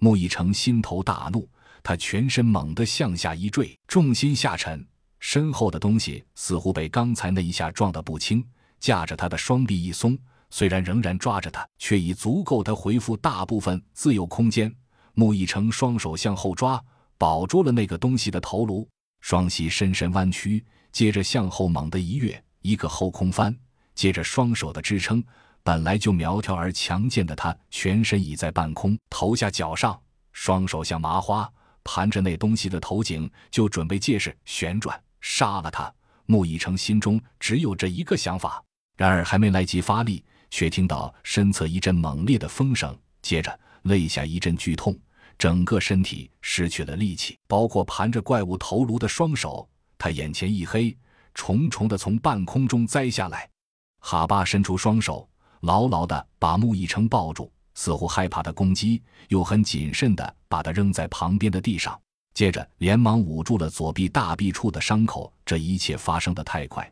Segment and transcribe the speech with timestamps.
[0.00, 1.48] 穆义成心头大怒，
[1.82, 4.84] 他全身猛地向下一坠，重心下沉，
[5.18, 8.42] 身后的东西似乎被刚才那一下撞得不轻，
[8.80, 10.18] 架着他的双臂一松，
[10.48, 14.74] 虽然仍然抓着他，却已足够他回复大部分自由空间。
[15.12, 16.82] 穆义成双手向后抓，
[17.18, 18.88] 保住了那个东西的头颅，
[19.20, 23.54] 双膝深深弯曲，接着向后猛地一跃，一个后空翻，
[23.94, 25.22] 接着双手的支撑。
[25.62, 30.00] 本来就苗条而强健的他，全身倚在半空，头下脚上，
[30.32, 31.50] 双手像麻花
[31.84, 35.92] 盘着那东西的头颈，就准备借势旋转杀了他。
[36.26, 38.62] 穆以成心中只有这一个想法，
[38.96, 44.98] 然而还没来及发力，却听到身侧一阵猛烈的风声，接着肋下一阵剧痛，
[45.36, 49.68] 整个身体失去了力气，包括盘着怪物头颅的双手。
[49.98, 50.96] 他眼前一黑，
[51.34, 53.50] 重重的从半空中栽下来。
[53.98, 55.28] 哈巴伸出双手。
[55.60, 61.98] 牢牢地把穆义成抱住，似乎害怕他攻击，又很谨慎地把他扔在旁边的地上。
[62.32, 65.32] 接着，连忙捂住了左臂大臂处的伤口。
[65.44, 66.90] 这一切发生的太快，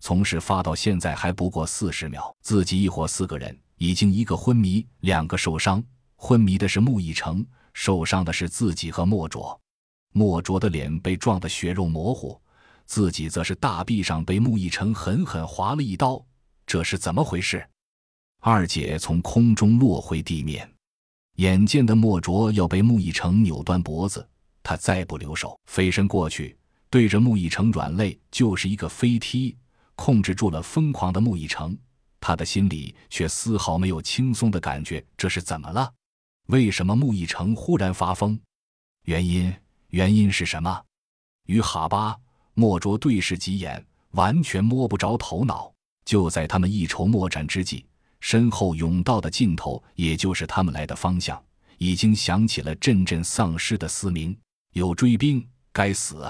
[0.00, 5.82] 从事发到现在还不过四十秒，自己一伙四个人已经一个昏迷，两个受伤。
[6.16, 9.60] 昏迷的是穆义成，受伤的是自己和莫卓。
[10.12, 12.40] 莫卓的脸被撞得血肉模糊，
[12.86, 16.20] 自己则是大臂上被穆义成狠狠划了一刀。
[16.66, 17.64] 这是怎么回事？
[18.50, 20.66] 二姐从空中落回地面，
[21.36, 24.26] 眼见的莫卓要被穆义成扭断脖子，
[24.62, 26.56] 他再不留手，飞身过去，
[26.88, 29.54] 对着穆义成软肋就是一个飞踢，
[29.94, 31.76] 控制住了疯狂的穆义成。
[32.20, 35.04] 他的心里却丝毫没有轻松的感觉。
[35.14, 35.92] 这是怎么了？
[36.46, 38.40] 为什么穆义成忽然发疯？
[39.04, 39.54] 原因？
[39.88, 40.82] 原因是什么？
[41.48, 42.16] 与哈巴、
[42.54, 45.70] 莫卓对视几眼，完全摸不着头脑。
[46.06, 47.84] 就在他们一筹莫展之际。
[48.20, 51.42] 身后甬道的尽头，也就是他们来的方向，
[51.78, 54.36] 已经响起了阵阵丧尸的嘶鸣。
[54.72, 56.26] 有追兵，该死！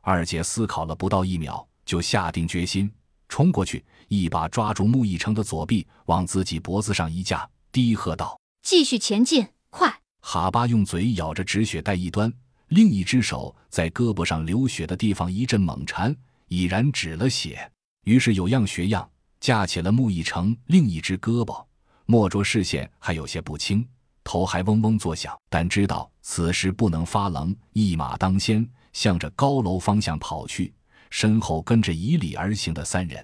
[0.00, 2.90] 二姐思考了不到一秒，就下定决心
[3.28, 12.32] 冲过去，一把抓住穆义成的左臂，往自己脖子上一架，低喝道：“继续前进，快！”哈巴用嘴咬着止血带一端，
[12.68, 16.14] 另一只手在胳膊上流血的地方一阵猛缠，
[16.48, 17.70] 已然止了血。
[18.04, 19.08] 于是有样学样。
[19.42, 21.64] 架起了穆义成另一只胳膊，
[22.06, 23.84] 莫卓视线还有些不清，
[24.22, 30.72] 头还嗡嗡作响，但知道此时不能发愣，一马当先，向着高楼方向跑去，
[31.10, 33.20] 身后跟着以礼而行的三人。